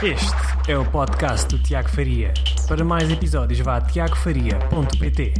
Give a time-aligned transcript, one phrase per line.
[0.00, 2.32] Este é o podcast do Tiago Faria.
[2.68, 5.34] Para mais episódios, vá a tiagofaria.pt.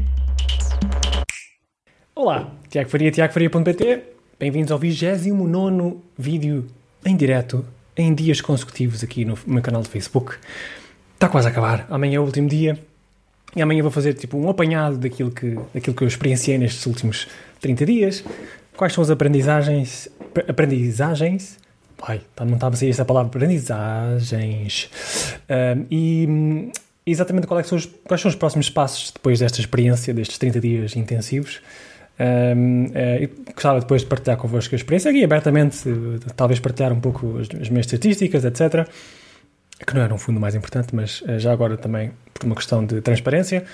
[2.13, 4.03] Olá, Tiago Faria, tiagofaria.pt.
[4.37, 6.67] Bem-vindos ao 29 vídeo
[7.07, 7.65] em direto,
[7.97, 10.35] em dias consecutivos aqui no meu canal de Facebook.
[11.15, 11.87] Está quase a acabar.
[11.89, 12.77] Amanhã é o último dia.
[13.55, 17.29] E amanhã vou fazer tipo um apanhado daquilo que, daquilo que eu experienciei nestes últimos
[17.61, 18.25] 30 dias.
[18.77, 20.09] Quais são as aprendizagens.
[20.49, 21.59] Aprendizagens
[22.03, 24.91] Ai, tá, não estava a sair essa palavra, aprendizagens.
[25.49, 26.73] Um, e
[27.07, 30.61] exatamente quais, é são os, quais são os próximos passos depois desta experiência, destes 30
[30.61, 31.61] dias intensivos.
[32.21, 35.79] Um, uh, gostava depois de partilhar convosco a experiência aqui abertamente,
[36.35, 38.89] talvez partilhar um pouco as, as minhas estatísticas, etc.
[39.87, 42.85] Que não era um fundo mais importante, mas uh, já agora também por uma questão
[42.85, 43.65] de transparência.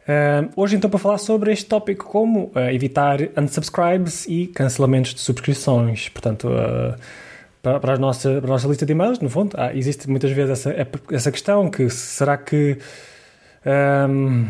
[0.00, 5.20] Uh, hoje então para falar sobre este tópico como uh, evitar unsubscribes e cancelamentos de
[5.20, 6.08] subscrições.
[6.08, 6.94] Portanto, uh,
[7.62, 10.30] para, para, a nossa, para a nossa lista de e-mails, no fundo, ah, existe muitas
[10.30, 10.74] vezes essa,
[11.10, 12.78] essa questão que será que
[14.08, 14.46] um,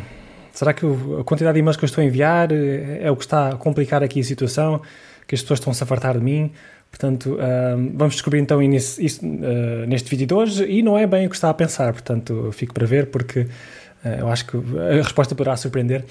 [0.52, 3.24] será que a quantidade de e-mails que eu estou a enviar é, é o que
[3.24, 4.80] está a complicar aqui a situação,
[5.26, 6.52] que as pessoas estão-se a fartar de mim,
[6.90, 11.06] portanto um, vamos descobrir então isso, isso uh, neste vídeo de hoje e não é
[11.06, 14.56] bem o que está a pensar, portanto fico para ver porque uh, eu acho que
[14.56, 16.04] a resposta poderá surpreender.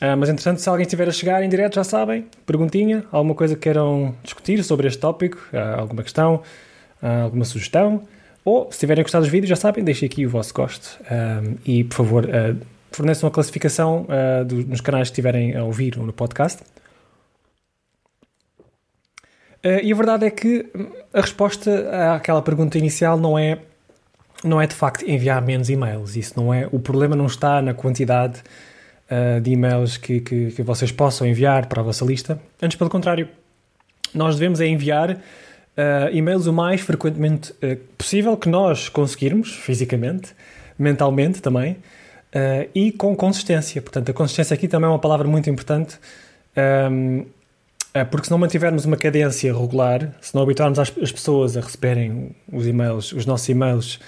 [0.00, 3.54] Uh, mas entretanto, se alguém estiver a chegar em direto, já sabem, perguntinha, alguma coisa
[3.54, 6.36] que queiram discutir sobre este tópico, uh, alguma questão,
[7.02, 8.02] uh, alguma sugestão,
[8.42, 10.98] ou se tiverem gostado dos vídeos, já sabem, deixem aqui o vosso gosto
[11.66, 12.26] e, por favor,
[12.90, 14.06] forneçam a classificação
[14.46, 16.62] do, nos canais que estiverem a ouvir ou no podcast.
[19.62, 20.70] e a verdade é que
[21.12, 23.58] a resposta àquela pergunta inicial não é,
[24.42, 26.16] não é de facto enviar menos e-mails.
[26.16, 28.42] Isso não é, o problema não está na quantidade
[29.10, 32.40] uh, de e-mails que, que, que, vocês possam enviar para a vossa lista.
[32.62, 33.28] Antes, pelo contrário,
[34.14, 35.18] nós devemos é enviar uh,
[36.12, 40.34] e-mails o mais frequentemente uh, possível que nós conseguirmos, fisicamente,
[40.78, 41.76] mentalmente também,
[42.74, 43.82] e com consistência.
[43.82, 45.98] Portanto, a consistência aqui também é uma palavra muito importante.
[46.56, 47.26] Um,
[47.92, 51.60] ehm, porque se não mantivermos uma cadência regular, se não habituarmos as, as pessoas a
[51.60, 53.98] receberem os e-mails, os nossos e-mails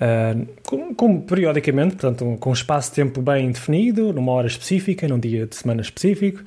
[0.00, 5.06] Uh, com, com, periodicamente, portanto, com um espaço de tempo bem definido, numa hora específica,
[5.06, 6.42] num dia de semana específico.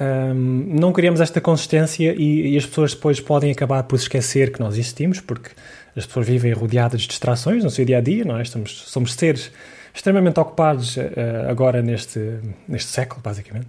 [0.00, 4.58] Um, não criamos esta consistência e, e, as pessoas depois podem acabar por esquecer que
[4.58, 5.50] nós existimos, porque
[5.96, 8.42] as pessoas vivem rodeadas de distrações no seu dia a dia, não é?
[8.42, 9.52] Estamos, somos seres
[9.94, 11.02] extremamente ocupados uh,
[11.48, 12.18] agora neste,
[12.66, 13.68] neste século, basicamente.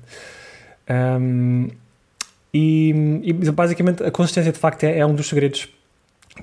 [0.90, 1.70] Um,
[2.54, 5.68] e, e, basicamente a consistência de facto é, é um dos segredos,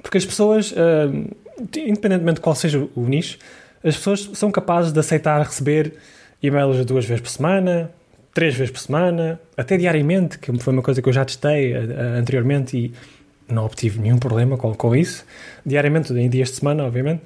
[0.02, 0.72] porque as pessoas.
[0.72, 1.28] Uh,
[1.76, 3.38] independentemente de qual seja o nicho,
[3.84, 5.94] as pessoas são capazes de aceitar receber
[6.42, 7.90] e-mails duas vezes por semana,
[8.32, 12.18] três vezes por semana, até diariamente, que foi uma coisa que eu já testei uh,
[12.18, 12.94] anteriormente e
[13.52, 15.24] não obtive nenhum problema com, com isso.
[15.66, 17.22] Diariamente, em dias de semana, obviamente.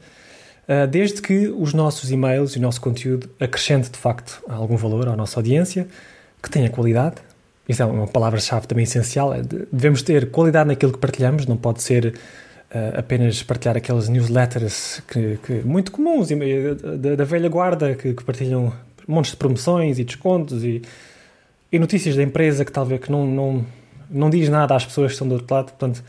[0.67, 5.09] Uh, desde que os nossos e-mails e o nosso conteúdo acrescente de facto algum valor
[5.09, 5.87] à nossa audiência,
[6.43, 7.17] que tenha qualidade.
[7.69, 9.33] Isso é uma palavra-chave também essencial.
[9.33, 12.15] É de, devemos ter qualidade naquilo que partilhamos, não pode ser
[12.75, 16.29] uh, apenas partilhar aquelas newsletters que, que muito comuns
[16.99, 18.73] da, da velha guarda que, que, partilham
[19.07, 20.83] montes de promoções e descontos e,
[21.71, 23.67] e notícias da empresa que talvez que não, não,
[24.11, 25.67] não diz nada às pessoas que estão do outro lado.
[25.67, 26.03] Portanto,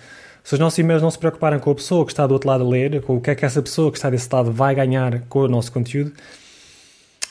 [0.44, 2.64] se os nossos e-mails não se preocuparem com a pessoa que está do outro lado
[2.64, 5.22] a ler, com o que é que essa pessoa que está desse lado vai ganhar
[5.28, 6.12] com o nosso conteúdo,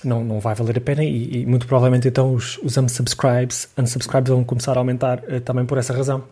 [0.02, 4.30] não, não vai valer a pena e, e muito provavelmente então os, os unsubscribes, unsubscribes
[4.30, 6.24] vão começar a aumentar uh, também por essa razão.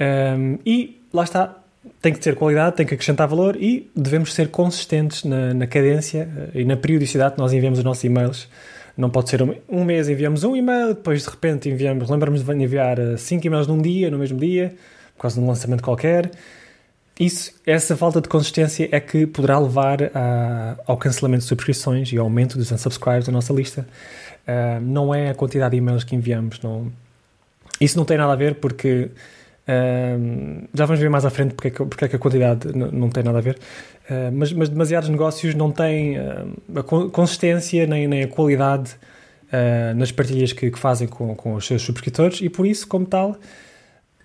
[0.00, 1.56] Um, e lá está,
[2.00, 6.28] tem que ter qualidade, tem que acrescentar valor e devemos ser consistentes na, na cadência
[6.54, 8.48] eh, e na periodicidade que nós enviamos os nossos e-mails.
[8.96, 12.52] Não pode ser um, um mês enviamos um e-mail, depois de repente enviamos, lembramos de
[12.52, 14.74] enviar eh, cinco e-mails num dia, no mesmo dia,
[15.16, 16.30] por causa de um lançamento qualquer.
[17.18, 22.16] Isso, essa falta de consistência é que poderá levar a, ao cancelamento de subscrições e
[22.16, 23.88] ao aumento dos unsubscribes da nossa lista.
[24.46, 26.60] Uh, não é a quantidade de e-mails que enviamos.
[26.60, 26.92] Não,
[27.80, 29.10] isso não tem nada a ver porque
[30.72, 33.10] já vamos ver mais à frente porque é que, porque é que a quantidade não
[33.10, 33.58] tem nada a ver,
[34.10, 38.92] uh, mas, mas, demasiados negócios não têm uh, a consistência nem, nem a qualidade
[39.52, 43.04] uh, nas partilhas que, que, fazem com, com os seus subscritores e por isso, como
[43.04, 43.36] tal,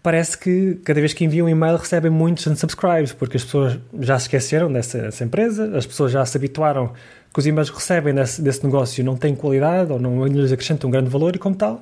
[0.02, 4.18] parece que cada vez que enviam um e-mail recebem muitos unsubscribes, porque as pessoas já
[4.20, 6.94] se esqueceram dessa, dessa empresa, as pessoas já se habituaram
[7.34, 10.88] que os e-mails que recebem desse, desse negócio não têm qualidade ou não lhes acrescentam
[10.88, 11.82] um grande valor e, como tal,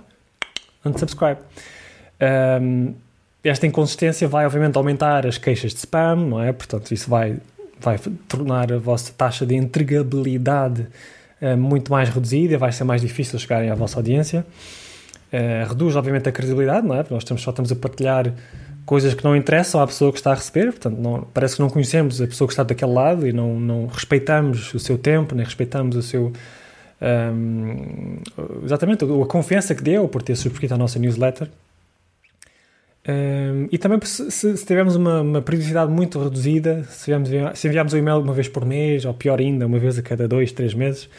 [0.85, 1.41] unsubscribe.
[2.61, 2.93] Um,
[3.43, 6.53] esta inconsistência vai, obviamente, aumentar as queixas de spam, não é?
[6.53, 7.37] Portanto, isso vai,
[7.79, 7.97] vai
[8.27, 10.87] tornar a vossa taxa de entregabilidade
[11.41, 14.45] uh, muito mais reduzida, vai ser mais difícil chegarem à vossa audiência.
[15.33, 16.99] Uh, reduz, obviamente, a credibilidade, não é?
[16.99, 18.31] Porque nós estamos, só estamos a partilhar
[18.85, 21.69] coisas que não interessam à pessoa que está a receber, portanto, não, parece que não
[21.69, 25.45] conhecemos a pessoa que está daquele lado e não, não respeitamos o seu tempo, nem
[25.45, 26.31] respeitamos o seu.
[27.01, 28.17] Um,
[28.63, 31.49] exatamente, a confiança que deu por ter subscrito a nossa newsletter.
[33.07, 37.93] Um, e também se, se, tivermos uma, uma, periodicidade muito reduzida, se enviarmos, se enviarmos
[37.93, 40.73] o e-mail uma vez por mês, ou pior ainda, uma vez a cada dois, três
[40.75, 41.09] meses,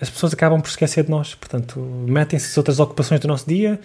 [0.00, 1.34] as pessoas acabam por esquecer de nós.
[1.34, 3.78] Portanto, metem-se outras ocupações do nosso dia,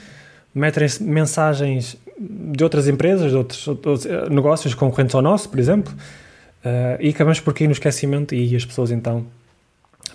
[0.56, 5.94] metem-se mensagens de outras empresas, de outros, outros, eh, negócios concorrentes ao nosso, por exemplo,
[5.94, 9.26] uh, e acabamos por cair no esquecimento e as pessoas então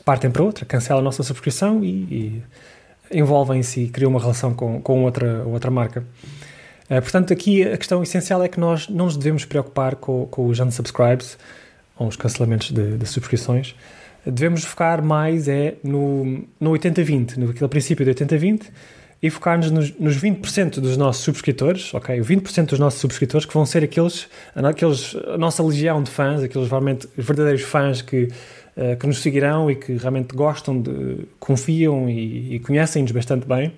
[0.03, 2.43] partem para outra, cancelam a nossa subscrição e,
[3.11, 6.03] e envolvem-se e criam uma relação com, com outra, outra marca.
[6.91, 10.49] Uh, portanto, aqui a questão essencial é que nós não nos devemos preocupar com, com
[10.49, 11.39] os unsubscribes
[11.97, 13.77] ou os cancelamentos de, de subscrições.
[14.27, 18.65] Devemos focar mais é no, no 80-20, naquele princípio de 80-20,
[19.23, 22.21] e focar-nos nos, nos 20% dos nossos subscritores, ok?
[22.21, 26.43] O 20% dos nossos subscritores que vão ser aqueles, aqueles, a nossa legião de fãs,
[26.43, 28.25] aqueles realmente verdadeiros fãs que,
[28.77, 33.73] uh, que nos seguirão e que realmente gostam, de, confiam e, e conhecem-nos bastante bem.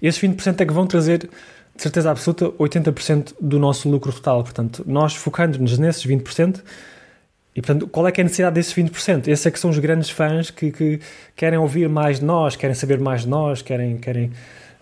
[0.00, 1.28] Esses 20% é que vão trazer,
[1.78, 4.42] de certeza absoluta, 80% do nosso lucro total.
[4.42, 6.60] Portanto, nós focando-nos nesses 20%,
[7.54, 9.28] e, portanto, qual é que é a necessidade desses 20%?
[9.28, 11.00] Esses é que são os grandes fãs que, que
[11.36, 13.96] querem ouvir mais de nós, querem saber mais de nós, querem...
[13.96, 14.32] querem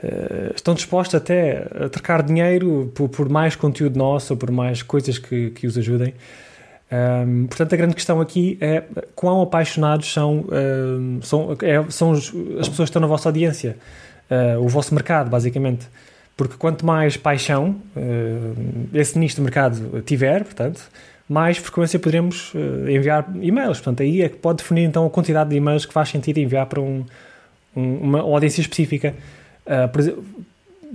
[0.03, 4.83] uh, estão dispostos até a trocar dinheiro por, por, mais conteúdo nosso ou por mais
[4.83, 6.15] coisas que, que os ajudem.
[6.91, 8.85] Um, portanto, a grande questão aqui é
[9.15, 13.77] quão apaixonados são, uh, são, é, são os, as pessoas que estão na vossa audiência,
[14.31, 15.87] uh, o vosso mercado, basicamente.
[16.37, 17.77] Porque quanto mais paixão
[18.93, 20.83] esse nicho de mercado tiver, portanto,
[21.29, 23.79] mais frequência poderemos uh, enviar e-mails.
[23.79, 26.67] Portanto, aí é que pode definir então a quantidade de e-mails que faz sentido enviar
[26.67, 27.05] para um,
[27.75, 29.15] um, uma audiência específica.
[29.67, 30.25] Uh, por,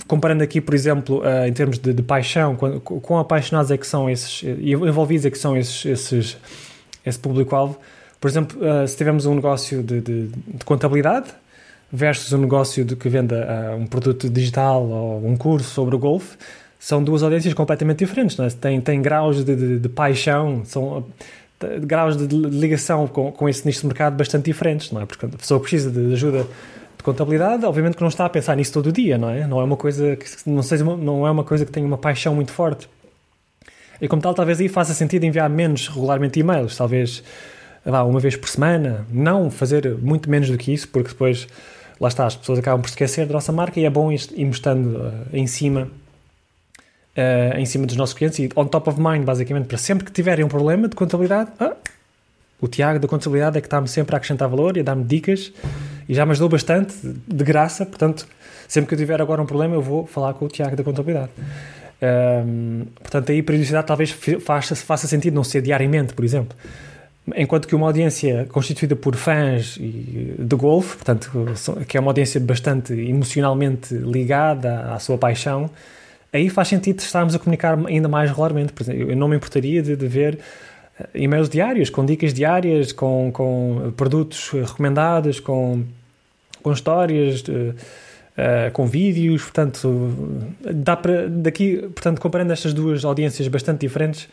[0.07, 4.09] comparando aqui, por exemplo, uh, em termos de, de paixão, quão, apaixonados é que são
[4.09, 6.37] esses, envolvidos é que são esses, esses
[7.05, 7.77] esse público-alvo.
[8.19, 11.29] Por exemplo, se tivermos um negócio de, de, de, contabilidade
[11.91, 16.37] versus um negócio de que venda um produto digital ou um curso sobre o golfe,
[16.79, 18.49] são duas audiências completamente diferentes, não é?
[18.49, 21.05] Tem, tem graus de, de, de paixão, são
[21.81, 25.05] graus de ligação com, com esse nicho de mercado bastante diferentes, não é?
[25.05, 26.47] Porque a pessoa precisa de ajuda
[26.97, 29.45] de contabilidade, obviamente que não está a pensar nisso todo o dia, não é?
[29.45, 32.33] Não é uma coisa que não seja não é uma coisa que tenha uma paixão
[32.33, 32.89] muito forte.
[34.01, 37.23] E como tal, talvez aí faça sentido enviar menos regularmente e-mails, talvez
[37.85, 41.47] lá, uma vez por semana, não fazer muito menos do que isso, porque depois
[42.01, 44.97] lá está, as pessoas acabam por esquecer da nossa marca e é bom ir mostrando
[44.97, 45.87] uh, em cima
[47.15, 50.11] uh, em cima dos nossos clientes e on top of mind, basicamente, para sempre que
[50.11, 51.75] tiverem um problema de contabilidade, ah,
[52.59, 55.51] o Tiago da contabilidade é que está-me sempre a acrescentar valor e a dar-me dicas
[56.09, 58.27] e já me ajudou bastante, de graça, portanto,
[58.67, 61.29] sempre que eu tiver agora um problema, eu vou falar com o Tiago da contabilidade.
[62.01, 64.11] Um, portanto, aí a periodicidade talvez
[64.43, 66.57] faça, faça sentido não ser diariamente, por exemplo.
[67.35, 71.31] Enquanto que uma audiência constituída por fãs de golfe, portanto,
[71.87, 75.69] que é uma audiência bastante emocionalmente ligada à sua paixão,
[76.33, 78.73] aí faz sentido estarmos a comunicar ainda mais regularmente.
[78.73, 80.39] Por exemplo, eu não me importaria de, de ver
[80.99, 85.83] eh, e-mails diários, com dicas diárias, com, com produtos recomendados, com,
[86.61, 93.47] com histórias, de, uh, com vídeos, portanto, dá para, daqui, portanto, comparando estas duas audiências
[93.47, 94.27] bastante diferentes,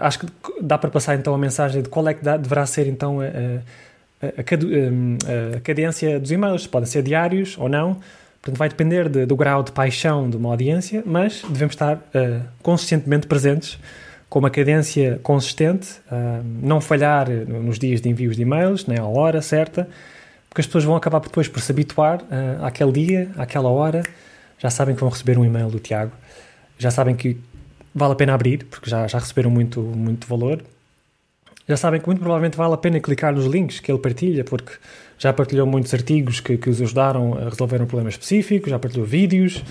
[0.00, 0.26] acho que
[0.60, 3.24] dá para passar então a mensagem de qual é que dá, deverá ser então a,
[3.24, 7.98] a, a, a cadência dos e-mails, podem ser diários ou não,
[8.40, 12.42] Portanto, vai depender de, do grau de paixão de uma audiência, mas devemos estar uh,
[12.62, 13.78] consistentemente presentes,
[14.28, 19.04] com uma cadência consistente, uh, não falhar nos dias de envios de e-mails, nem à
[19.04, 19.88] hora certa,
[20.48, 24.02] porque as pessoas vão acabar depois por se habituar uh, àquele dia, àquela hora,
[24.58, 26.12] já sabem que vão receber um e-mail do Tiago,
[26.78, 27.36] já sabem que
[27.98, 30.62] vale a pena abrir, porque já, já receberam muito, muito valor,
[31.68, 34.72] já sabem que muito provavelmente vale a pena clicar nos links que ele partilha, porque
[35.18, 39.06] já partilhou muitos artigos que, que os ajudaram a resolver um problema específico, já partilhou
[39.06, 39.62] vídeos,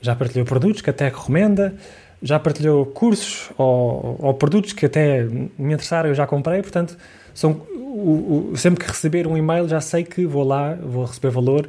[0.00, 1.74] já partilhou produtos que até recomenda,
[2.22, 6.96] já partilhou cursos ou, ou produtos que até me interessaram eu já comprei, portanto,
[7.34, 11.30] são, o, o, sempre que receber um e-mail já sei que vou lá, vou receber
[11.30, 11.68] valor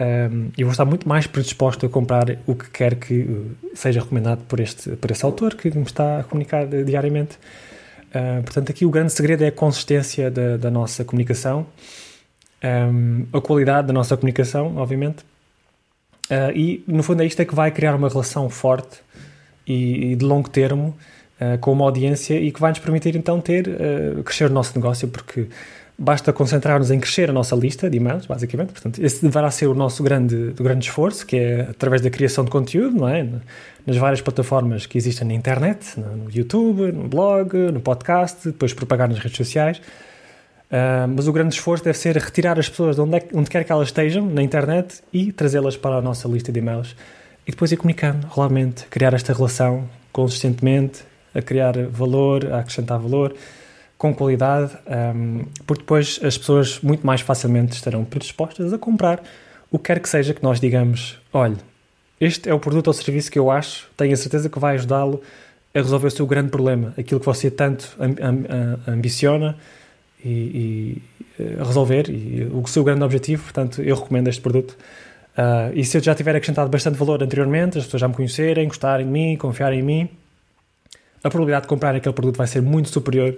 [0.00, 4.00] um, e vou estar muito mais predisposto a comprar o que quer que uh, seja
[4.00, 7.36] recomendado por este, por este autor que me está a comunicar diariamente.
[8.08, 11.66] Uh, portanto, aqui o grande segredo é a consistência da, da nossa comunicação
[12.64, 15.24] um, a qualidade da nossa comunicação, obviamente.
[16.30, 18.98] Uh, e, no fundo, é isto é que vai criar uma relação forte
[19.66, 20.96] e, e de longo termo
[21.40, 24.76] uh, com uma audiência e que vai nos permitir, então, ter, uh, crescer o nosso
[24.76, 25.48] negócio, porque
[25.98, 28.72] basta concentrar-nos em crescer a nossa lista de e-mails, basicamente.
[28.72, 32.50] Portanto, esse deverá ser o nosso grande, grande esforço, que é através da criação de
[32.50, 33.26] conteúdo, não é?
[33.86, 39.08] Nas várias plataformas que existem na internet, no YouTube, no blog, no podcast, depois propagar
[39.08, 39.78] nas redes sociais.
[40.66, 43.62] Uh, mas o grande esforço deve ser retirar as pessoas de onde, é, onde quer
[43.62, 46.96] que elas estejam na internet e trazê-las para a nossa lista de e-mails
[47.46, 53.32] e depois ir comunicando regularmente, criar esta relação consistentemente, a criar valor, a acrescentar valor
[53.98, 54.72] com qualidade,
[55.14, 59.22] um, porque depois as pessoas muito mais facilmente estarão predispostas a comprar
[59.70, 61.56] o que quer que seja que nós digamos: olha,
[62.20, 65.22] este é o produto ou serviço que eu acho, tenho a certeza que vai ajudá-lo
[65.74, 67.94] a resolver o seu grande problema, aquilo que você tanto
[68.86, 69.56] ambiciona
[70.24, 71.02] e, e
[71.38, 73.42] eh, resolver, e o seu grande objetivo.
[73.42, 74.76] Portanto, eu recomendo este produto.
[75.36, 78.66] Uh, e se eu já tiver acrescentado bastante valor anteriormente, as pessoas já me conhecerem,
[78.66, 80.08] gostarem de mim, confiarem em mim,
[81.22, 83.36] a probabilidade de comprar aquele produto vai ser muito superior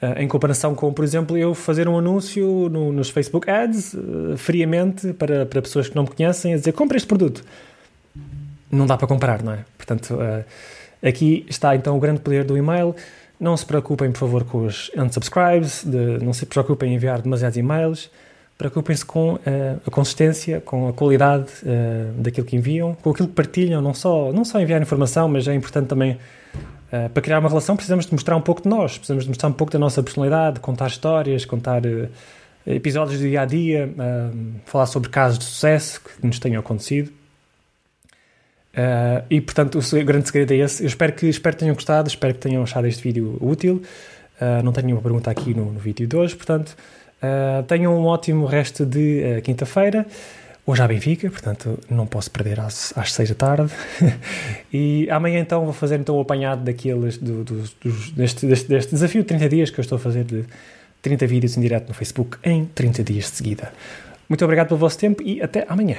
[0.00, 4.36] Uh, em comparação com, por exemplo, eu fazer um anúncio no, nos Facebook Ads, uh,
[4.36, 7.42] friamente, para, para pessoas que não me conhecem, a dizer compra este produto.
[8.70, 9.64] Não dá para comparar, não é?
[9.78, 10.44] Portanto, uh,
[11.02, 12.94] aqui está então o grande poder do e-mail.
[13.40, 17.56] Não se preocupem, por favor, com os unsubscribes, de, não se preocupem em enviar demasiados
[17.56, 18.10] e-mails.
[18.58, 19.38] Preocupem-se com
[19.86, 21.48] a consistência, com a qualidade
[22.16, 25.54] daquilo que enviam, com aquilo que partilham, não só, não só enviar informação, mas é
[25.54, 26.16] importante também
[26.96, 29.48] Uh, para criar uma relação precisamos de mostrar um pouco de nós, precisamos de mostrar
[29.48, 32.08] um pouco da nossa personalidade, contar histórias, contar uh,
[32.64, 37.12] episódios do dia a dia, uh, falar sobre casos de sucesso que nos tenham acontecido.
[39.30, 40.82] e portanto, o grande segredo é esse.
[40.82, 43.82] Eu espero que, espero que tenham gostado, espero que tenham achado este vídeo útil.
[44.62, 46.76] não tenho nenhuma pergunta aqui no, no vídeo de hoje, portanto,
[47.66, 50.06] tenham um ótimo resto de quinta-feira.
[50.68, 53.72] Hoje há Benfica, portanto não posso perder às, às seis da tarde.
[54.72, 58.90] e amanhã então vou fazer então o apanhado daqueles, do, do, dos, deste, deste, deste,
[58.90, 60.44] desafio de 30 dias que eu estou a fazer de
[61.02, 63.72] 30 vídeos em direto no Facebook em 30 dias de seguida.
[64.28, 65.98] Muito obrigado pelo vosso tempo e até amanhã.